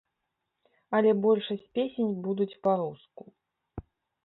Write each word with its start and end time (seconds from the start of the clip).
Але 0.99 1.11
большасць 1.25 1.69
песень 1.77 2.17
будуць 2.25 2.59
па-руску. 2.65 3.23